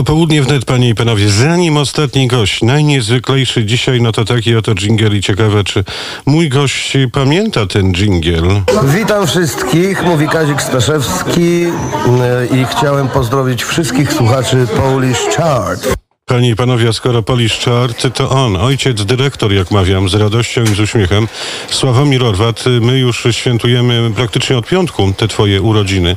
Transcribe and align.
Popołudnie 0.00 0.42
wnet, 0.42 0.64
panie 0.64 0.88
i 0.88 0.94
panowie. 0.94 1.30
Zanim 1.30 1.76
ostatni 1.76 2.28
gość, 2.28 2.62
najniezwyklejszy 2.62 3.64
dzisiaj, 3.64 4.00
no 4.00 4.12
to 4.12 4.24
taki 4.24 4.56
oto 4.56 4.74
dżingiel 4.74 5.16
i 5.16 5.20
ciekawe, 5.20 5.64
czy 5.64 5.84
mój 6.26 6.48
gość 6.48 6.96
pamięta 7.12 7.66
ten 7.66 7.94
dżingiel. 7.94 8.44
Witam 8.84 9.26
wszystkich, 9.26 10.02
mówi 10.02 10.28
Kazik 10.28 10.62
Staszewski 10.62 11.60
yy, 11.60 12.60
i 12.60 12.64
chciałem 12.64 13.08
pozdrowić 13.08 13.64
wszystkich 13.64 14.12
słuchaczy 14.12 14.66
Polish 14.76 15.36
Chart. 15.36 15.99
Panie 16.30 16.50
i 16.50 16.56
panowie, 16.56 16.88
a 16.88 16.92
skoro 16.92 17.22
Polish 17.22 17.58
Chart, 17.58 18.14
to 18.14 18.30
on, 18.30 18.56
ojciec 18.56 19.04
dyrektor, 19.04 19.52
jak 19.52 19.70
mawiam, 19.70 20.08
z 20.08 20.14
radością 20.14 20.62
i 20.62 20.74
z 20.74 20.80
uśmiechem, 20.80 21.28
Sławomir 21.70 22.24
Orwat. 22.24 22.64
My 22.80 22.98
już 22.98 23.26
świętujemy 23.30 24.10
praktycznie 24.16 24.58
od 24.58 24.66
piątku 24.66 25.12
te 25.16 25.28
twoje 25.28 25.62
urodziny. 25.62 26.16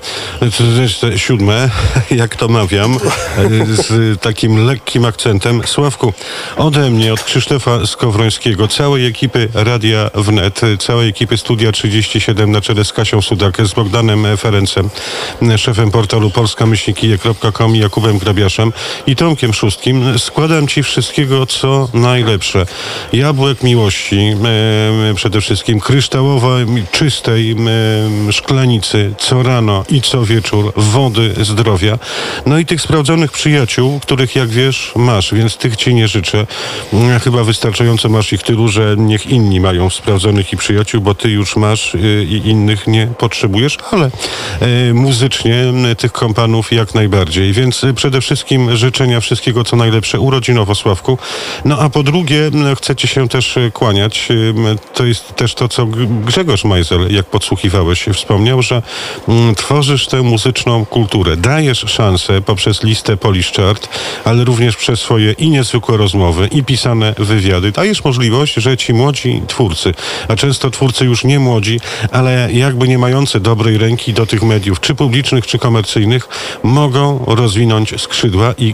Jest 0.82 1.02
te 1.02 1.20
siódme, 1.20 1.70
jak 2.12 2.36
to 2.36 2.48
mawiam, 2.48 2.98
z 3.68 4.22
takim 4.22 4.66
lekkim 4.66 5.06
akcentem. 5.06 5.62
Sławku, 5.66 6.14
ode 6.58 6.90
mnie, 6.90 7.14
od 7.14 7.24
Krzysztofa 7.24 7.86
Skowrońskiego, 7.86 8.68
całej 8.68 9.06
ekipy 9.06 9.50
Radia 9.54 10.10
Wnet, 10.16 10.62
całej 10.80 11.10
ekipy 11.10 11.38
Studia 11.38 11.72
37 11.72 12.52
na 12.52 12.62
czele 12.62 12.86
z 12.86 12.94
Kasią 12.94 13.22
Sudak, 13.22 13.68
z 13.68 13.74
Bogdanem 13.74 14.38
Ferencem, 14.38 14.90
szefem 15.58 15.92
portalu 15.92 16.30
polskamyślnikije.com 16.30 17.76
i 17.76 17.80
Jakubem 17.80 18.18
Grabiaszem 18.18 18.74
i 19.08 19.16
Tomkiem 19.16 19.54
Szóstkim, 19.54 20.03
składam 20.18 20.68
Ci 20.68 20.84
wszystkiego, 20.84 21.46
co 21.46 21.90
najlepsze. 21.94 22.66
Jabłek 23.14 23.64
miłości, 23.64 24.36
przede 25.16 25.42
wszystkim 25.42 25.80
kryształowej, 25.80 26.66
czystej 26.92 27.56
szklanicy 28.32 29.14
co 29.18 29.44
rano 29.44 29.86
i 29.90 30.02
co 30.02 30.26
wieczór, 30.26 30.74
wody 30.76 31.34
zdrowia. 31.42 32.00
No 32.46 32.60
i 32.60 32.66
tych 32.66 32.82
sprawdzonych 32.82 33.32
przyjaciół, 33.32 34.00
których 34.00 34.36
jak 34.36 34.50
wiesz 34.50 34.92
masz, 34.96 35.34
więc 35.34 35.58
tych 35.58 35.76
Ci 35.76 35.94
nie 35.96 36.08
życzę. 36.08 36.48
E, 36.94 37.20
Chyba 37.20 37.44
wystarczająco 37.44 38.10
masz 38.10 38.34
ich 38.34 38.44
tylu, 38.44 38.68
że 38.68 38.96
niech 38.98 39.28
inni 39.28 39.60
mają 39.60 39.90
sprawdzonych 39.90 40.54
i 40.54 40.58
przyjaciół, 40.58 41.02
bo 41.02 41.16
Ty 41.16 41.30
już 41.30 41.56
masz 41.56 41.96
e, 41.96 42.00
i 42.24 42.48
innych 42.48 42.88
nie 42.88 43.08
potrzebujesz, 43.08 43.78
ale 43.92 44.10
e, 44.60 44.94
muzycznie 44.94 45.64
tych 45.98 46.12
kompanów 46.12 46.72
jak 46.72 46.96
najbardziej. 46.96 47.54
Więc 47.54 47.84
e, 47.84 47.94
przede 47.94 48.22
wszystkim 48.22 48.76
życzenia 48.76 49.20
wszystkiego, 49.20 49.64
co 49.64 49.76
najlepsze 49.76 49.93
urodzinowo, 50.20 50.76
Sławku. 50.76 51.18
No 51.66 51.80
a 51.80 51.90
po 51.90 52.04
drugie, 52.04 52.52
chcecie 52.78 53.08
się 53.08 53.30
też 53.30 53.58
e, 53.58 53.72
kłaniać. 53.72 54.28
Ym, 54.32 54.78
To 54.94 55.06
jest 55.06 55.36
też 55.36 55.56
to, 55.56 55.70
co 55.70 55.86
Grzegorz 56.26 56.64
Majzel, 56.64 57.14
jak 57.14 57.26
podsłuchiwałeś, 57.26 58.06
wspomniał, 58.14 58.62
że 58.62 58.82
tworzysz 59.58 60.08
tę 60.08 60.22
muzyczną 60.22 60.86
kulturę. 60.86 61.38
Dajesz 61.38 61.80
szansę 61.88 62.42
poprzez 62.42 62.84
listę 62.84 63.18
Polish 63.18 63.52
Chart, 63.52 63.90
ale 64.26 64.44
również 64.44 64.76
przez 64.76 65.00
swoje 65.00 65.32
i 65.32 65.50
niezwykłe 65.50 65.98
rozmowy, 65.98 66.48
i 66.48 66.64
pisane 66.64 67.16
wywiady. 67.18 67.72
Dajesz 67.72 68.04
możliwość, 68.04 68.54
że 68.54 68.78
ci 68.78 68.94
młodzi 68.94 69.42
twórcy, 69.48 69.94
a 70.28 70.36
często 70.36 70.72
twórcy 70.72 71.06
już 71.06 71.24
nie 71.24 71.40
młodzi, 71.40 71.80
ale 72.12 72.50
jakby 72.52 72.88
nie 72.88 72.98
mający 72.98 73.40
dobrej 73.40 73.78
ręki 73.78 74.14
do 74.14 74.26
tych 74.26 74.44
mediów, 74.44 74.80
czy 74.80 74.96
publicznych, 74.96 75.48
czy 75.48 75.60
komercyjnych, 75.60 76.28
mogą 76.64 77.26
rozwinąć 77.28 78.02
skrzydła 78.02 78.54
i 78.58 78.74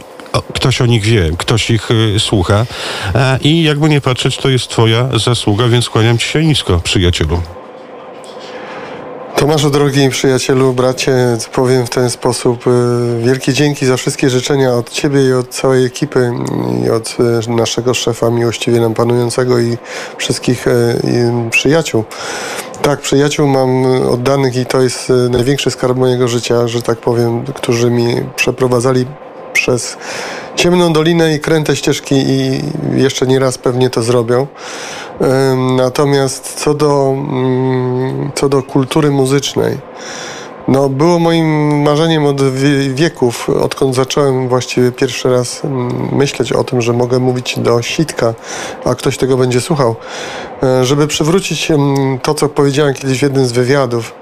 ktoś 0.54 0.82
o 0.82 0.86
nich 0.86 1.04
wie, 1.04 1.32
ktoś 1.38 1.72
ich 1.72 1.92
y, 1.92 2.20
słucha 2.20 2.66
e, 3.16 3.40
i 3.42 3.64
jakby 3.64 3.90
nie 3.90 4.02
patrzeć, 4.02 4.38
to 4.38 4.50
jest 4.50 4.68
twoja 4.68 5.10
zasługa, 5.20 5.68
więc 5.68 5.90
kłaniam 5.90 6.18
ci 6.18 6.28
się 6.28 6.46
nisko, 6.46 6.80
przyjacielu. 6.84 7.42
Tomaszu, 9.40 9.70
drogi 9.70 10.10
przyjacielu, 10.10 10.74
bracie, 10.74 11.38
powiem 11.54 11.86
w 11.86 11.90
ten 11.90 12.10
sposób. 12.10 12.68
y, 12.68 12.72
Wielkie 13.24 13.54
dzięki 13.54 13.86
za 13.86 13.98
wszystkie 13.98 14.30
życzenia 14.30 14.74
od 14.74 14.90
Ciebie 14.90 15.30
i 15.30 15.34
od 15.34 15.50
całej 15.50 15.86
ekipy 15.86 16.20
mm, 16.20 16.86
i 16.86 16.90
od 16.90 17.18
y, 17.48 17.50
naszego 17.50 17.94
szefa 17.94 18.30
miłościwie 18.30 18.80
nam 18.80 18.94
panującego 18.94 19.60
i 19.60 19.78
wszystkich 20.18 20.68
y, 20.68 21.00
przyjaciół. 21.52 22.04
Tak, 22.82 23.02
przyjaciół 23.02 23.48
mam 23.48 23.86
oddanych 23.86 24.56
i 24.56 24.66
to 24.66 24.82
jest 24.82 25.10
y, 25.10 25.14
największy 25.30 25.72
skarb 25.72 25.98
mojego 25.98 26.28
życia, 26.28 26.68
że 26.68 26.82
tak 26.82 26.98
powiem, 26.98 27.46
którzy 27.46 27.90
mi 27.92 28.16
przeprowadzali 28.36 29.06
przez 29.54 29.98
ciemną 30.56 30.94
dolinę 30.94 31.36
i 31.36 31.40
kręte 31.40 31.76
ścieżki 31.76 32.16
i 32.16 32.62
jeszcze 32.96 33.28
nie 33.28 33.40
raz 33.40 33.58
pewnie 33.58 33.90
to 33.90 34.04
zrobią. 34.04 34.48
Natomiast 35.78 36.54
co 36.54 36.74
do, 36.74 37.16
mm, 37.18 38.32
co 38.36 38.50
do 38.50 38.64
kultury 38.64 39.12
muzycznej, 39.12 39.78
no 40.68 40.90
było 40.90 41.20
moim 41.20 41.82
marzeniem 41.82 42.26
od 42.26 42.42
wie- 42.54 42.94
wieków, 42.94 43.50
odkąd 43.50 43.96
zacząłem 43.96 44.50
właściwie 44.50 44.92
pierwszy 44.92 45.30
raz 45.30 45.66
mm, 45.66 46.16
myśleć 46.16 46.54
o 46.54 46.64
tym, 46.64 46.82
że 46.82 46.94
mogę 46.94 47.20
mówić 47.20 47.60
do 47.60 47.82
sitka, 47.82 48.34
a 48.86 48.96
ktoś 48.96 49.18
tego 49.18 49.38
będzie 49.38 49.62
słuchał, 49.62 49.96
e, 50.64 50.86
żeby 50.86 51.08
przywrócić 51.08 51.72
mm, 51.72 52.20
to, 52.20 52.34
co 52.34 52.50
powiedziałem 52.50 52.94
kiedyś 52.94 53.20
w 53.20 53.22
jednym 53.22 53.46
z 53.46 53.52
wywiadów, 53.52 54.14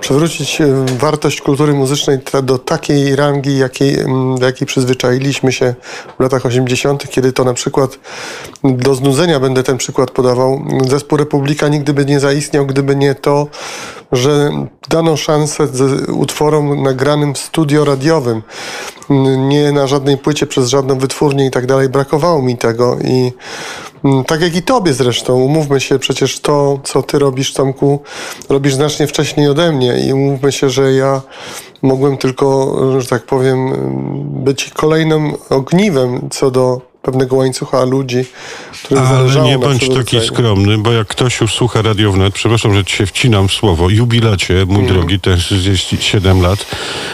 przywrócić 0.00 0.60
e, 0.60 0.66
wartość 0.98 1.40
kultury 1.40 1.72
muzycznej 1.72 2.18
do 2.42 2.58
takiej 2.58 3.16
rangi, 3.16 3.58
jakiej, 3.58 4.00
mm, 4.00 4.38
do 4.38 4.46
jakiej 4.46 4.66
przyzwyczailiśmy 4.66 5.52
się 5.52 5.74
w 6.18 6.22
latach 6.22 6.46
80., 6.46 7.08
kiedy 7.10 7.32
to 7.32 7.44
na 7.44 7.54
przykład 7.54 7.98
do 8.64 8.94
znudzenia 8.94 9.40
będę 9.40 9.62
ten 9.62 9.78
przykład 9.78 10.10
podawał. 10.10 10.62
Zespół 10.88 11.18
Republika 11.18 11.68
nigdy 11.68 11.94
by 11.94 12.04
nie 12.04 12.20
zaistniał, 12.20 12.66
gdyby 12.66 12.96
nie 12.96 13.14
to, 13.14 13.46
że 14.12 14.50
dano 14.88 15.16
szansę 15.16 15.66
z 15.66 15.91
utworom 16.12 16.82
nagranym 16.82 17.34
w 17.34 17.38
studio 17.38 17.84
radiowym, 17.84 18.42
nie 19.38 19.72
na 19.72 19.86
żadnej 19.86 20.18
płycie 20.18 20.46
przez 20.46 20.68
żadną 20.68 20.98
wytwórnię 20.98 21.46
i 21.46 21.50
tak 21.50 21.66
dalej. 21.66 21.88
Brakowało 21.88 22.42
mi 22.42 22.56
tego 22.56 22.96
i 23.04 23.32
tak 24.26 24.40
jak 24.40 24.56
i 24.56 24.62
tobie 24.62 24.92
zresztą, 24.92 25.34
umówmy 25.34 25.80
się, 25.80 25.98
przecież 25.98 26.40
to, 26.40 26.80
co 26.84 27.02
ty 27.02 27.18
robisz, 27.18 27.52
Tomku, 27.52 28.02
robisz 28.48 28.74
znacznie 28.74 29.06
wcześniej 29.06 29.48
ode 29.48 29.72
mnie 29.72 30.06
i 30.06 30.12
umówmy 30.12 30.52
się, 30.52 30.70
że 30.70 30.92
ja 30.92 31.22
mogłem 31.82 32.16
tylko, 32.16 32.76
że 33.00 33.08
tak 33.08 33.22
powiem, 33.22 33.72
być 34.44 34.70
kolejnym 34.70 35.32
ogniwem 35.50 36.28
co 36.30 36.50
do 36.50 36.91
pewnego 37.02 37.36
łańcucha 37.36 37.84
ludzi, 37.84 38.24
którym 38.84 39.04
Ale 39.04 39.42
nie 39.42 39.58
bądź 39.58 39.88
taki 39.88 40.20
skromny, 40.20 40.78
bo 40.78 40.92
jak 40.92 41.08
ktoś 41.08 41.40
już 41.40 41.54
słucha 41.54 41.82
Radio 41.82 42.12
Wnet, 42.12 42.34
przepraszam, 42.34 42.74
że 42.74 42.84
ci 42.84 42.96
się 42.96 43.06
wcinam 43.06 43.48
w 43.48 43.52
słowo, 43.52 43.90
jubilacie, 43.90 44.64
mój 44.66 44.82
Mm. 44.82 44.94
drogi, 44.94 45.20
też 45.20 45.46
37 45.46 46.42
lat, 46.42 46.66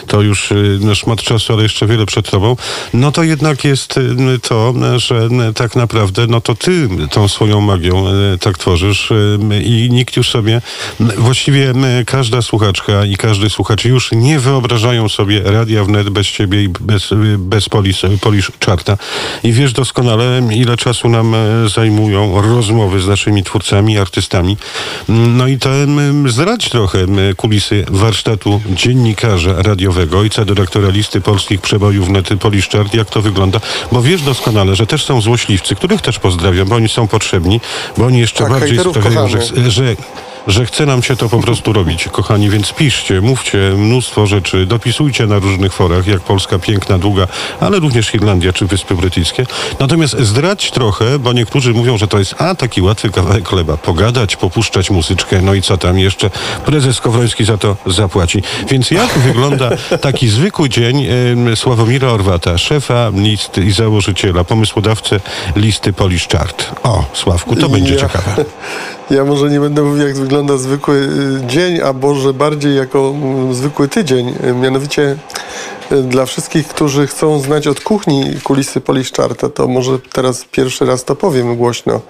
to 0.07 0.21
już 0.21 0.53
no, 0.79 0.95
szmat 0.95 1.21
czasu, 1.21 1.53
ale 1.53 1.63
jeszcze 1.63 1.87
wiele 1.87 2.05
przed 2.05 2.29
tobą, 2.29 2.55
no 2.93 3.11
to 3.11 3.23
jednak 3.23 3.63
jest 3.63 3.97
y, 3.97 4.39
to, 4.41 4.73
że 4.97 5.29
y, 5.49 5.53
tak 5.53 5.75
naprawdę, 5.75 6.27
no 6.27 6.41
to 6.41 6.55
ty 6.55 6.89
tą 7.11 7.27
swoją 7.27 7.61
magią 7.61 8.05
tak 8.39 8.57
tworzysz 8.57 9.13
i 9.63 9.87
nikt 9.91 10.17
już 10.17 10.29
sobie, 10.29 10.61
właściwie 11.17 11.73
każda 12.05 12.41
słuchaczka 12.41 13.05
i 13.05 13.15
każdy 13.15 13.49
słuchacz 13.49 13.85
już 13.85 14.11
nie 14.11 14.39
wyobrażają 14.39 15.09
sobie 15.09 15.41
Radia 15.43 15.83
Wnet 15.83 16.09
bez 16.09 16.27
ciebie 16.27 16.63
i 16.63 16.69
bez, 16.69 17.09
bez 17.37 17.69
Polish, 17.69 18.01
Polish 18.21 18.51
Charta. 18.65 18.97
I 19.43 19.53
wiesz 19.53 19.73
doskonale, 19.79 20.41
ile 20.51 20.77
czasu 20.77 21.09
nam 21.09 21.35
e, 21.35 21.69
zajmują 21.69 22.41
rozmowy 22.41 22.99
z 22.99 23.07
naszymi 23.07 23.43
twórcami, 23.43 23.97
artystami. 23.97 24.57
Mm, 25.09 25.37
No 25.37 25.47
i 25.47 25.57
to 25.57 25.69
zdradź 26.27 26.69
trochę 26.69 26.99
kulisy 27.37 27.85
warsztatu 27.89 28.61
dziennikarza 28.69 29.61
radiowego, 29.61 30.19
ojca 30.19 30.45
dyrektora 30.45 30.89
listy 30.89 31.21
polskich 31.21 31.61
przebojów 31.61 32.09
nety 32.09 32.37
Polish 32.37 32.69
Chart, 32.69 32.93
jak 32.93 33.09
to 33.09 33.21
wygląda, 33.21 33.59
bo 33.91 34.01
wiesz 34.01 34.21
doskonale, 34.21 34.75
że 34.75 34.87
też 34.87 35.05
są 35.05 35.21
złośliwcy, 35.21 35.75
których 35.75 36.01
też 36.01 36.19
pozdrawiam, 36.19 36.67
bo 36.67 36.75
oni 36.75 36.89
są 36.89 37.07
potrzebni, 37.07 37.61
bo 37.97 38.05
oni 38.05 38.19
jeszcze 38.19 38.43
Tak, 38.43 38.51
bardziej 38.53 38.79
sprawiają, 38.79 39.27
że, 39.27 39.71
że 39.71 39.95
że 40.47 40.65
chce 40.65 40.85
nam 40.85 41.03
się 41.03 41.15
to 41.15 41.29
po 41.29 41.39
prostu 41.39 41.73
robić, 41.73 42.07
kochani, 42.11 42.49
więc 42.49 42.73
piszcie, 42.73 43.21
mówcie 43.21 43.57
mnóstwo 43.77 44.27
rzeczy, 44.27 44.65
dopisujcie 44.65 45.25
na 45.27 45.39
różnych 45.39 45.73
forach, 45.73 46.07
jak 46.07 46.21
Polska 46.21 46.59
piękna, 46.59 46.97
długa, 46.97 47.27
ale 47.59 47.79
również 47.79 48.13
Irlandia 48.15 48.53
czy 48.53 48.65
Wyspy 48.65 48.95
Brytyjskie. 48.95 49.45
Natomiast 49.79 50.19
zdrać 50.19 50.71
trochę, 50.71 51.19
bo 51.19 51.33
niektórzy 51.33 51.73
mówią, 51.73 51.97
że 51.97 52.07
to 52.07 52.19
jest 52.19 52.35
a 52.41 52.55
taki 52.55 52.81
łatwy 52.81 53.09
kawałek 53.09 53.49
chleba, 53.49 53.77
pogadać, 53.77 54.35
popuszczać 54.35 54.89
muzyczkę, 54.89 55.41
no 55.41 55.53
i 55.53 55.61
co 55.61 55.77
tam 55.77 55.99
jeszcze, 55.99 56.29
prezes 56.65 56.95
Skowroński 56.97 57.45
za 57.45 57.57
to 57.57 57.75
zapłaci. 57.85 58.43
Więc 58.69 58.91
jak 58.91 59.19
wygląda 59.19 59.69
taki 60.01 60.27
zwykły 60.27 60.69
dzień 60.69 61.05
em, 61.05 61.55
Sławomira 61.55 62.07
Orwata, 62.07 62.57
szefa 62.57 63.11
listy 63.15 63.63
i 63.65 63.71
założyciela, 63.71 64.43
pomysłodawcy 64.43 65.19
listy 65.55 65.93
Polish 65.93 66.27
Chart? 66.27 66.71
O, 66.83 67.05
Sławku, 67.13 67.55
to 67.55 67.69
będzie 67.69 67.93
Ja- 67.93 68.01
ciekawe. 68.01 68.35
Ja 69.09 69.25
może 69.25 69.49
nie 69.49 69.59
będę 69.59 69.81
mówił, 69.83 70.07
jak 70.07 70.17
wygląda 70.17 70.57
zwykły 70.57 70.95
y, 70.95 71.47
dzień, 71.47 71.81
a 71.81 71.93
może 71.93 72.33
bardziej 72.33 72.75
jako 72.75 73.13
mm, 73.15 73.53
zwykły 73.53 73.87
tydzień. 73.87 74.35
Y, 74.49 74.53
Mianowicie 74.53 75.15
dla 76.03 76.25
wszystkich, 76.25 76.67
którzy 76.67 77.07
chcą 77.07 77.39
znać 77.39 77.67
od 77.67 77.79
kuchni 77.79 78.25
kulisy 78.43 78.81
Poliszczarta, 78.81 79.49
to 79.49 79.67
może 79.67 79.99
teraz 79.99 80.45
pierwszy 80.51 80.85
raz 80.85 81.03
to 81.03 81.15
powiem 81.15 81.55
głośno. 81.55 82.01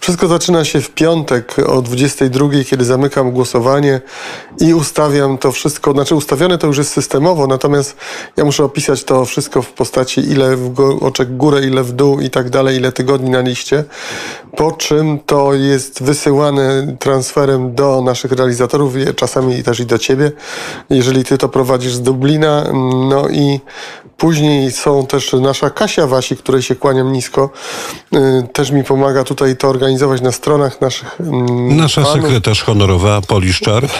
Wszystko 0.00 0.26
zaczyna 0.26 0.64
się 0.64 0.80
w 0.80 0.90
piątek 0.90 1.56
o 1.66 1.82
22, 1.82 2.48
kiedy 2.70 2.84
zamykam 2.84 3.30
głosowanie 3.30 4.00
i 4.60 4.74
ustawiam 4.74 5.38
to 5.38 5.52
wszystko, 5.52 5.92
znaczy 5.92 6.14
ustawione 6.14 6.58
to 6.58 6.66
już 6.66 6.78
jest 6.78 6.90
systemowo, 6.90 7.46
natomiast 7.46 7.96
ja 8.36 8.44
muszę 8.44 8.64
opisać 8.64 9.04
to 9.04 9.24
wszystko 9.24 9.62
w 9.62 9.72
postaci 9.72 10.20
ile 10.20 10.56
w 10.56 10.98
oczek 11.00 11.36
górę, 11.36 11.60
ile 11.66 11.82
w 11.82 11.92
dół 11.92 12.20
i 12.20 12.30
tak 12.30 12.50
dalej, 12.50 12.76
ile 12.76 12.92
tygodni 12.92 13.30
na 13.30 13.40
liście, 13.40 13.84
po 14.56 14.72
czym 14.72 15.18
to 15.26 15.54
jest 15.54 16.02
wysyłane 16.02 16.96
transferem 16.98 17.74
do 17.74 18.02
naszych 18.02 18.32
realizatorów, 18.32 18.94
czasami 19.16 19.62
też 19.62 19.80
i 19.80 19.86
do 19.86 19.98
ciebie, 19.98 20.32
jeżeli 20.90 21.24
ty 21.24 21.38
to 21.38 21.48
prowadzisz 21.48 21.94
z 21.94 22.02
Dublina, 22.02 22.64
no 23.08 23.23
i 23.28 23.60
później 24.16 24.72
są 24.72 25.06
też 25.06 25.32
nasza 25.32 25.70
Kasia 25.70 26.06
Wasi, 26.06 26.36
której 26.36 26.62
się 26.62 26.74
kłaniam 26.76 27.12
nisko, 27.12 27.50
y, 28.14 28.18
też 28.52 28.70
mi 28.70 28.84
pomaga 28.84 29.24
tutaj 29.24 29.56
to 29.56 29.68
organizować 29.68 30.20
na 30.20 30.32
stronach 30.32 30.80
naszych 30.80 31.20
mm, 31.20 31.76
Nasza 31.76 32.02
fanów. 32.04 32.22
sekretarz 32.22 32.62
honorowa 32.62 33.20
Poliszczar. 33.20 33.86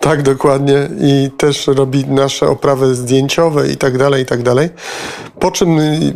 Tak, 0.00 0.22
dokładnie. 0.22 0.88
I 1.00 1.30
też 1.38 1.66
robi 1.66 2.04
nasze 2.06 2.48
oprawy 2.48 2.94
zdjęciowe 2.94 3.68
i 3.68 3.76
tak 3.76 3.98
dalej, 3.98 4.22
i 4.22 4.26
tak 4.26 4.42
dalej. 4.42 4.68
Po 5.40 5.50
czym 5.50 5.78
y, 5.78 6.14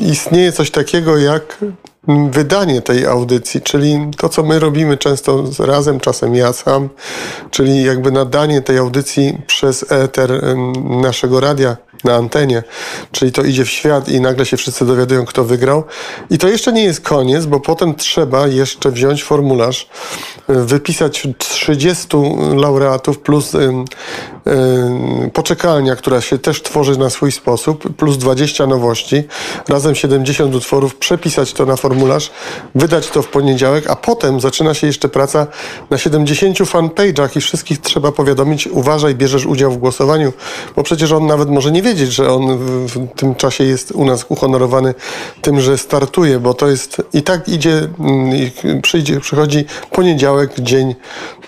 istnieje 0.00 0.52
coś 0.52 0.70
takiego 0.70 1.18
jak 1.18 1.58
wydanie 2.08 2.82
tej 2.82 3.06
audycji, 3.06 3.60
czyli 3.60 4.10
to, 4.16 4.28
co 4.28 4.42
my 4.42 4.58
robimy 4.58 4.96
często 4.96 5.44
razem, 5.58 6.00
czasem 6.00 6.34
ja 6.34 6.52
sam, 6.52 6.88
czyli 7.50 7.84
jakby 7.84 8.12
nadanie 8.12 8.62
tej 8.62 8.78
audycji 8.78 9.38
przez 9.46 9.92
eter 9.92 10.56
naszego 11.02 11.40
radia 11.40 11.76
na 12.04 12.14
antenie, 12.14 12.62
czyli 13.12 13.32
to 13.32 13.42
idzie 13.42 13.64
w 13.64 13.70
świat 13.70 14.08
i 14.08 14.20
nagle 14.20 14.46
się 14.46 14.56
wszyscy 14.56 14.86
dowiadują, 14.86 15.24
kto 15.24 15.44
wygrał. 15.44 15.84
I 16.30 16.38
to 16.38 16.48
jeszcze 16.48 16.72
nie 16.72 16.84
jest 16.84 17.00
koniec, 17.00 17.46
bo 17.46 17.60
potem 17.60 17.94
trzeba 17.94 18.46
jeszcze 18.46 18.90
wziąć 18.90 19.24
formularz, 19.24 19.88
y, 20.50 20.54
wypisać 20.54 21.28
30 21.38 22.08
laureatów 22.56 23.18
plus 23.18 23.54
ym, 23.54 23.84
ym, 24.46 25.30
poczekalnia, 25.30 25.96
która 25.96 26.20
się 26.20 26.38
też 26.38 26.62
tworzy 26.62 26.98
na 26.98 27.10
swój 27.10 27.32
sposób, 27.32 27.96
plus 27.96 28.18
20 28.18 28.66
nowości, 28.66 29.24
razem 29.68 29.94
70 29.94 30.54
utworów, 30.54 30.96
przepisać 30.96 31.52
to 31.52 31.66
na 31.66 31.76
formularz, 31.76 32.30
wydać 32.74 33.08
to 33.08 33.22
w 33.22 33.28
poniedziałek, 33.28 33.90
a 33.90 33.96
potem 33.96 34.40
zaczyna 34.40 34.74
się 34.74 34.86
jeszcze 34.86 35.08
praca 35.08 35.46
na 35.90 35.98
70 35.98 36.58
fanpage'ach 36.58 37.36
i 37.36 37.40
wszystkich 37.40 37.80
trzeba 37.80 38.12
powiadomić, 38.12 38.66
uważaj, 38.66 39.14
bierzesz 39.14 39.46
udział 39.46 39.70
w 39.70 39.78
głosowaniu, 39.78 40.32
bo 40.76 40.82
przecież 40.82 41.12
on 41.12 41.26
nawet 41.26 41.48
może 41.48 41.72
nie 41.72 41.82
wiedzieć, 41.82 41.91
że 41.98 42.32
on 42.32 42.58
w, 42.86 43.08
tym 43.16 43.34
czasie 43.34 43.64
jest 43.64 43.90
u 43.92 44.04
nas 44.04 44.26
uhonorowany 44.28 44.94
tym, 45.40 45.60
że 45.60 45.78
startuje, 45.78 46.38
bo 46.38 46.54
to 46.54 46.68
jest 46.68 47.02
i 47.12 47.22
tak 47.22 47.48
idzie, 47.48 47.88
mm, 47.98 48.82
przyjdzie, 48.82 49.20
przychodzi 49.20 49.64
poniedziałek, 49.90 50.60
dzień 50.60 50.94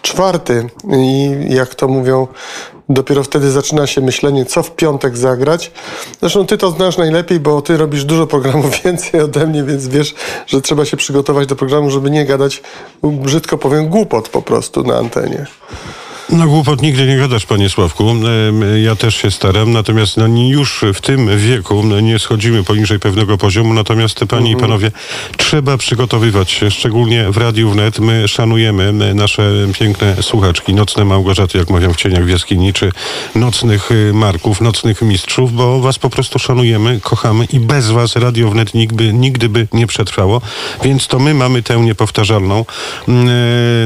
czwarty 0.02 0.69
i 0.96 1.31
jak 1.49 1.75
to 1.75 1.88
mówią, 1.88 2.26
dopiero 2.88 3.23
wtedy 3.23 3.50
zaczyna 3.50 3.87
się 3.87 4.00
myślenie, 4.00 4.44
co 4.44 4.62
w 4.62 4.76
piątek 4.76 5.17
zagrać. 5.17 5.73
Zresztą 6.20 6.47
ty 6.47 6.58
to 6.58 6.70
znasz 6.70 6.97
najlepiej, 6.97 7.40
bo 7.40 7.62
ty 7.62 7.76
robisz 7.76 8.05
dużo 8.05 8.26
programów 8.26 8.70
więcej 8.85 9.20
ode 9.20 9.47
mnie, 9.47 9.64
więc 9.64 9.88
wiesz, 9.88 10.14
że 10.47 10.62
trzeba 10.62 10.85
się 10.85 10.97
przygotować 10.97 11.47
do 11.47 11.56
programu, 11.56 11.90
żeby 11.90 12.11
nie 12.11 12.26
gadać, 12.26 12.62
brzydko 13.02 13.58
powiem, 13.58 13.88
głupot 13.88 14.29
po 14.29 14.43
prostu 14.43 14.82
na 14.82 14.97
antenie. 14.97 15.47
No 16.31 16.47
głupot 16.47 16.82
nigdy 16.82 17.06
nie 17.06 17.17
gadasz, 17.17 17.47
panie 17.47 17.69
Sławku. 17.69 18.15
Ja 18.82 18.97
też 18.97 19.17
się 19.17 19.31
staram, 19.31 19.73
natomiast 19.73 20.17
no, 20.17 20.26
już 20.26 20.85
w 20.94 21.00
tym 21.00 21.38
wieku 21.38 21.82
no, 21.82 22.00
nie 22.00 22.19
schodzimy 22.19 22.65
poniżej 22.65 23.00
pewnego 23.00 23.38
poziomu, 23.38 23.75
natomiast 23.75 24.21
panie 24.29 24.50
i 24.50 24.56
panowie, 24.56 24.91
trzeba 25.37 25.79
przygotowywać 25.79 26.50
się, 26.50 26.71
szczególnie 26.71 27.31
w 27.31 27.37
Radiu 27.37 27.71
Wnet. 27.71 27.99
My 27.99 28.29
szanujemy 28.29 28.93
nasze 29.15 29.53
piękne 29.79 30.23
słuchaczki, 30.23 30.75
nocne 30.75 31.05
Małgorzaty, 31.05 31.59
jak 31.59 31.71
mawiam 31.71 31.94
w 31.94 31.97
cieniach 31.97 32.25
w 32.25 32.29
jaskini, 32.29 32.73
czy 32.73 32.93
nocnych 33.35 33.91
y, 33.91 34.12
Marków, 34.15 34.61
nocnych 34.61 35.03
mistrzów, 35.03 35.53
bo 35.53 35.81
was 35.81 35.99
po 35.99 36.11
prostu 36.11 36.38
szanujemy, 36.38 37.00
kochamy 37.00 37.44
i 37.44 37.61
bez 37.61 37.91
was 37.91 38.17
Radio 38.17 38.50
Wnet 38.50 38.75
nigdy, 38.75 39.12
nigdy 39.12 39.49
by 39.49 39.69
nie 39.73 39.87
przetrwało, 39.87 40.41
więc 40.85 41.06
to 41.06 41.19
my 41.19 41.35
mamy 41.35 41.62
tę 41.62 41.81
niepowtarzalną, 41.81 42.65
e, 43.09 43.12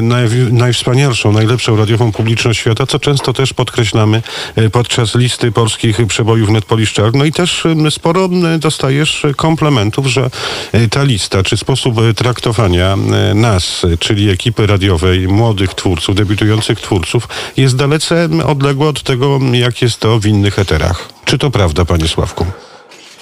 naj, 0.01 0.29
najwspanialszą, 0.51 1.31
najlepszą 1.31 1.77
radiową 1.77 2.11
publiczność 2.11 2.28
świata, 2.53 2.85
co 2.85 2.99
często 2.99 3.33
też 3.33 3.53
podkreślamy 3.53 4.21
e, 4.55 4.69
podczas 4.69 5.15
listy 5.15 5.51
polskich 5.51 6.07
przebojów 6.07 6.49
Net 6.49 6.65
Poliszczak. 6.65 7.13
No 7.13 7.25
i 7.25 7.31
też 7.31 7.63
sporo 7.89 8.29
dostajesz 8.59 9.25
komplementów, 9.35 10.07
że 10.07 10.29
e, 10.71 10.87
ta 10.87 11.03
lista, 11.03 11.43
czy 11.43 11.57
sposób 11.57 11.99
e, 11.99 12.13
traktowania 12.13 12.95
nas, 13.35 13.85
czyli 13.99 14.29
ekipy 14.29 14.67
radiowej, 14.67 15.27
młodych 15.27 15.73
twórców, 15.73 16.15
debiutujących 16.15 16.81
twórców, 16.81 17.27
jest 17.57 17.75
dalece 17.75 18.29
odległa 18.45 18.87
od 18.87 19.03
tego, 19.03 19.39
jak 19.51 19.81
jest 19.81 19.99
to 19.99 20.19
w 20.19 20.25
innych 20.25 20.59
eterach. 20.59 21.09
Czy 21.25 21.37
to 21.37 21.51
prawda, 21.51 21.85
panie 21.85 22.07
Sławku? 22.07 22.45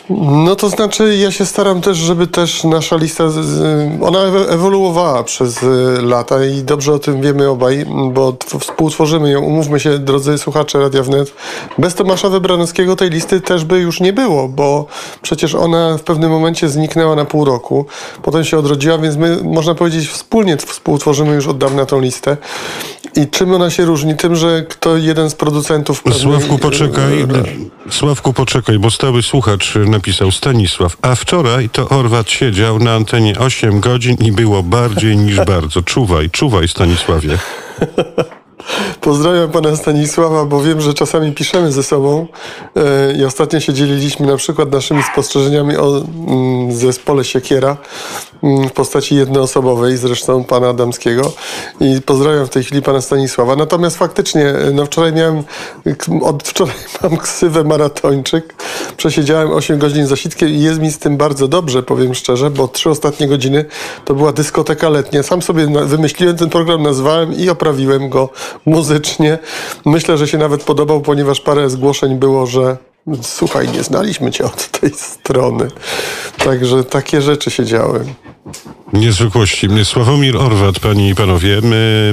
No 0.09 0.56
to 0.56 0.69
znaczy, 0.69 1.15
ja 1.18 1.31
się 1.31 1.45
staram 1.45 1.81
też, 1.81 1.98
żeby 1.98 2.27
też 2.27 2.63
nasza 2.63 2.95
lista, 2.95 3.24
ona 4.01 4.19
ewo- 4.19 4.50
ewoluowała 4.54 5.24
przez 5.24 5.63
y, 5.63 5.68
lata 6.01 6.45
i 6.45 6.62
dobrze 6.63 6.94
o 6.94 7.00
tym 7.00 7.21
wiemy 7.21 7.50
obaj, 7.50 7.86
bo 8.13 8.31
tw- 8.31 8.59
współtworzymy 8.59 9.31
ją. 9.31 9.42
Umówmy 9.42 9.80
się, 9.80 10.00
drodzy 10.00 10.38
słuchacze 10.38 10.80
Radia 10.80 11.04
Wnet, 11.04 11.33
bez 11.77 11.95
Tomasza 11.95 12.30
Wybranowskiego 12.30 12.95
tej 12.95 13.09
listy 13.09 13.42
też 13.42 13.65
by 13.65 13.80
już 13.80 14.00
nie 14.00 14.13
było, 14.13 14.48
bo 14.50 14.86
przecież 15.21 15.56
ona 15.56 15.98
w 15.98 16.01
pewnym 16.04 16.30
momencie 16.31 16.69
zniknęła 16.69 17.15
na 17.15 17.25
pół 17.25 17.45
roku, 17.45 17.86
potem 18.24 18.44
się 18.44 18.57
odrodziła, 18.57 18.98
więc 18.98 19.15
my, 19.18 19.38
można 19.44 19.75
powiedzieć, 19.75 20.09
wspólnie 20.09 20.57
współtworzymy 20.57 21.36
już 21.36 21.48
od 21.48 21.57
dawna 21.57 21.86
tą 21.86 22.00
listę. 22.01 22.38
I 23.15 23.27
czym 23.27 23.54
ona 23.54 23.69
się 23.69 23.86
różni? 23.86 24.15
Tym, 24.15 24.36
że 24.36 24.65
kto 24.69 24.98
jeden 24.98 25.30
z 25.30 25.36
producentów... 25.36 26.04
pewnej- 26.04 26.21
Sławku, 26.21 26.57
poczekaj. 26.57 27.25
Sławku, 27.89 28.33
poczekaj, 28.33 28.80
bo 28.80 28.92
stały 28.92 29.24
słuchacz 29.24 29.74
napisał 29.97 30.31
Stanisław, 30.31 30.97
a 31.01 31.15
wczoraj 31.15 31.69
to 31.69 31.89
Orwat 31.89 32.29
siedział 32.29 32.79
na 32.79 32.94
antenie 32.94 33.39
8 33.39 33.79
godzin 33.79 34.17
i 34.19 34.31
było 34.31 34.63
bardziej 34.63 35.17
niż 35.17 35.41
bardzo. 35.45 35.81
Czuwaj, 35.81 36.29
czuwaj, 36.29 36.67
Stanisławie. 36.67 37.38
Pozdrawiam 39.07 39.51
pana 39.51 39.75
Stanisława, 39.75 40.45
bo 40.45 40.62
wiem, 40.62 40.81
że 40.81 40.94
czasami 40.94 41.31
piszemy 41.31 41.71
ze 41.71 41.83
sobą 41.83 42.27
e, 42.75 43.13
i 43.13 43.25
ostatnio 43.25 43.59
się 43.59 43.74
dzieliliśmy 43.74 44.27
na 44.27 44.38
przykład 44.38 44.71
naszymi 44.71 45.04
spostrzeżeniami 45.04 45.77
o 45.77 45.98
mm, 45.98 46.71
zespole 46.71 47.24
Siekiera 47.24 47.77
mm, 48.44 48.69
w 48.69 48.71
postaci 48.71 49.15
jednoosobowej, 49.15 49.98
zresztą 49.98 50.44
pana 50.44 50.69
Adamskiego 50.69 51.31
i 51.80 52.01
pozdrawiam 52.01 52.45
w 52.45 52.50
tej 52.50 52.63
chwili 52.63 52.81
pana 52.81 53.01
Stanisława. 53.01 53.56
Natomiast 53.56 53.98
faktycznie, 53.98 54.45
e, 54.45 54.71
no 54.71 54.86
wczoraj 54.86 55.13
miałem, 55.13 55.44
od 56.21 56.44
wczoraj 56.44 56.75
mam 57.04 57.18
ksywę 57.18 57.63
maratończyk, 57.63 58.56
przesiedziałem 58.98 59.51
8 59.51 59.80
godzin 59.80 60.07
za 60.07 60.15
sitkiem 60.15 60.50
i 60.50 60.59
jest 60.59 60.80
mi 60.80 60.92
z 60.92 61.00
tym 61.00 61.18
bardzo 61.18 61.47
dobrze, 61.47 61.83
powiem 61.83 62.16
szczerze, 62.16 62.49
bo 62.49 62.68
trzy 62.68 62.90
ostatnie 62.90 63.28
godziny 63.28 63.66
to 64.06 64.16
była 64.16 64.33
dyskoteka 64.33 64.90
letnia. 64.90 65.23
Sam 65.23 65.42
sobie 65.42 65.68
wymyśliłem 65.85 66.37
ten 66.37 66.49
program, 66.49 66.83
nazwałem 66.83 67.33
i 67.33 67.49
oprawiłem 67.49 68.09
go 68.09 68.30
Myślę, 69.85 70.18
że 70.18 70.27
się 70.27 70.37
nawet 70.37 70.63
podobał, 70.63 71.01
ponieważ 71.01 71.42
parę 71.42 71.69
zgłoszeń 71.69 72.16
było, 72.16 72.45
że 72.45 72.77
słuchaj, 73.21 73.68
nie 73.68 73.83
znaliśmy 73.83 74.31
cię 74.31 74.45
od 74.45 74.68
tej 74.80 74.94
strony. 74.94 75.68
Także 76.37 76.83
takie 76.83 77.21
rzeczy 77.21 77.52
się 77.52 77.66
działy. 77.66 78.06
Niezwykłości. 78.94 79.68
Sławomir 79.83 80.37
Orwat, 80.37 80.80
panie 80.80 81.09
i 81.09 81.16
panowie. 81.16 81.61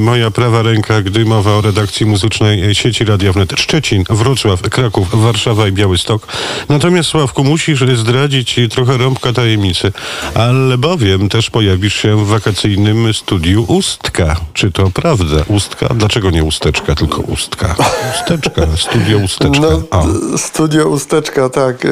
Moja 0.01 0.31
prawa 0.31 0.63
ręka, 0.63 1.03
gdy 1.03 1.25
mowa 1.25 1.53
o 1.53 1.61
redakcji 1.61 2.07
muzycznej 2.07 2.75
sieci 2.75 3.05
Radia 3.05 3.33
Wnet. 3.33 3.53
Szczecin, 3.61 4.05
Wrocław, 4.11 4.63
Kraków, 4.63 5.23
Warszawa 5.23 5.69
i 5.69 5.73
Białystok. 5.73 6.27
Natomiast 6.69 7.09
Sławku, 7.09 7.45
musisz 7.45 7.85
zdradzić 7.97 8.61
trochę 8.71 8.97
rąbka 8.97 9.33
tajemnicy, 9.33 9.93
ale 10.35 10.79
bowiem 10.79 11.29
też 11.29 11.51
pojawisz 11.51 11.95
się 11.95 12.25
w 12.25 12.27
wakacyjnym 12.27 13.15
studiu 13.15 13.65
Ustka. 13.69 14.37
Czy 14.55 14.73
to 14.73 14.91
prawda? 14.91 15.45
Ustka? 15.49 15.89
Dlaczego 15.95 16.31
nie 16.31 16.45
Usteczka, 16.45 16.95
tylko 16.95 17.21
Ustka? 17.21 17.77
Usteczka, 18.15 18.67
studio 18.77 19.19
Usteczka. 19.19 19.61
No, 19.61 19.83
O. 19.91 20.07
Usteczka, 20.89 21.49
tak. 21.49 21.85
Yy, 21.85 21.91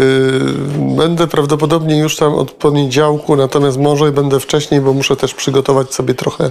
Będę 0.96 1.26
prawdopodobnie 1.26 1.98
już 1.98 2.16
tam 2.16 2.34
od 2.34 2.50
poniedziałku, 2.50 3.36
natomiast 3.36 3.78
może 3.78 4.12
będę 4.12 4.40
wcześniej, 4.40 4.80
bo 4.80 4.92
muszę 4.92 5.16
też 5.16 5.34
przygotować 5.34 5.94
sobie 5.94 6.14
trochę, 6.14 6.50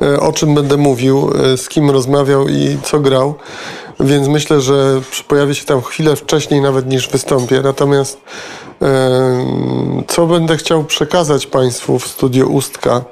yy, 0.00 0.20
o 0.20 0.32
czym 0.32 0.54
będę 0.54 0.76
mówił, 0.76 1.30
yy, 1.50 1.56
z 1.56 1.68
kim 1.68 1.90
rozmawiał 1.90 2.48
i 2.48 2.78
co 2.82 3.00
grał. 3.00 3.34
Więc 4.00 4.28
myślę, 4.28 4.60
że 4.60 5.00
pojawię 5.28 5.54
się 5.54 5.64
tam 5.64 5.82
chwilę 5.82 6.16
wcześniej 6.16 6.60
nawet 6.60 6.86
niż 6.86 7.08
wystąpię. 7.08 7.60
Natomiast 7.62 8.20
co 10.08 10.26
będę 10.26 10.56
chciał 10.56 10.84
przekazać 10.84 11.46
Państwu 11.46 11.98
w 11.98 12.06
studio 12.06 12.46
Ustka? 12.46 13.04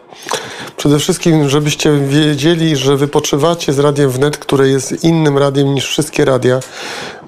Przede 0.79 0.99
wszystkim, 0.99 1.49
żebyście 1.49 1.99
wiedzieli, 1.99 2.77
że 2.77 2.97
wypoczywacie 2.97 3.73
z 3.73 3.79
Radiem 3.79 4.11
Wnet, 4.11 4.37
które 4.37 4.69
jest 4.69 5.05
innym 5.05 5.39
radiem 5.39 5.75
niż 5.75 5.87
wszystkie 5.87 6.25
radia. 6.25 6.61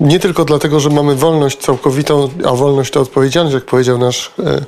Nie 0.00 0.20
tylko 0.20 0.44
dlatego, 0.44 0.80
że 0.80 0.90
mamy 0.90 1.14
wolność 1.14 1.58
całkowitą, 1.58 2.28
a 2.44 2.52
wolność 2.52 2.90
to 2.92 3.00
odpowiedzialność, 3.00 3.54
jak 3.54 3.64
powiedział 3.64 3.98
nasz 3.98 4.32
e, 4.38 4.60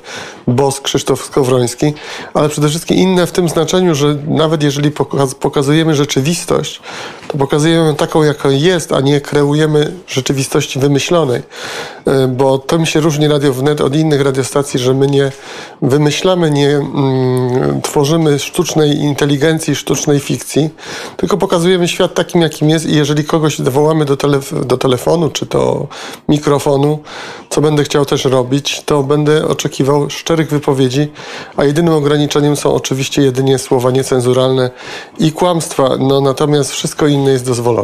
boss 0.47 0.81
Krzysztof 0.81 1.25
Skowroński, 1.25 1.93
ale 2.33 2.49
przede 2.49 2.69
wszystkim 2.69 2.97
inne 2.97 3.27
w 3.27 3.31
tym 3.31 3.49
znaczeniu, 3.49 3.95
że 3.95 4.17
nawet 4.27 4.63
jeżeli 4.63 4.91
pokaz- 4.91 5.35
pokazujemy 5.35 5.95
rzeczywistość, 5.95 6.81
to 7.27 7.37
pokazujemy 7.37 7.87
ją 7.87 7.95
taką, 7.95 8.23
jaka 8.23 8.49
jest, 8.49 8.91
a 8.91 9.01
nie 9.01 9.21
kreujemy 9.21 9.91
rzeczywistości 10.07 10.79
wymyślonej. 10.79 11.41
E, 12.07 12.27
Bo 12.27 12.57
to 12.57 12.77
mi 12.79 12.87
się 12.87 12.99
różni 12.99 13.27
Radio 13.27 13.53
Wnet 13.53 13.81
od 13.81 13.95
innych 13.95 14.21
radiostacji, 14.21 14.79
że 14.79 14.93
my 14.93 15.07
nie 15.07 15.31
wymyślamy, 15.81 16.51
nie 16.51 16.69
mm, 16.69 17.81
tworzymy 17.81 18.39
sztucznej 18.73 18.97
inteligencji, 18.97 19.75
sztucznej 19.75 20.19
fikcji, 20.19 20.69
tylko 21.17 21.37
pokazujemy 21.37 21.87
świat 21.87 22.13
takim, 22.13 22.41
jakim 22.41 22.69
jest 22.69 22.85
i 22.85 22.95
jeżeli 22.95 23.23
kogoś 23.23 23.61
wołamy 23.61 24.05
do, 24.05 24.15
telef- 24.15 24.65
do 24.65 24.77
telefonu 24.77 25.29
czy 25.29 25.45
do 25.45 25.87
mikrofonu, 26.29 26.99
co 27.49 27.61
będę 27.61 27.83
chciał 27.83 28.05
też 28.05 28.25
robić, 28.25 28.81
to 28.85 29.03
będę 29.03 29.47
oczekiwał 29.47 30.09
szczerych 30.09 30.49
wypowiedzi, 30.49 31.11
a 31.57 31.63
jedynym 31.63 31.93
ograniczeniem 31.93 32.55
są 32.55 32.73
oczywiście 32.73 33.21
jedynie 33.21 33.57
słowa 33.57 33.91
niecenzuralne 33.91 34.71
i 35.19 35.31
kłamstwa, 35.31 35.89
no 35.99 36.21
natomiast 36.21 36.71
wszystko 36.71 37.07
inne 37.07 37.31
jest 37.31 37.45
dozwolone. 37.45 37.81